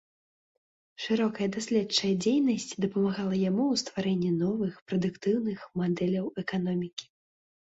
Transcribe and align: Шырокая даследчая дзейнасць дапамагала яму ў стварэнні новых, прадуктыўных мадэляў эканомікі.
Шырокая 1.03 1.47
даследчая 1.55 2.09
дзейнасць 2.25 2.65
дапамагала 2.85 3.35
яму 3.49 3.63
ў 3.73 3.83
стварэнні 3.83 4.33
новых, 4.41 4.73
прадуктыўных 4.87 5.59
мадэляў 5.85 6.25
эканомікі. 6.45 7.05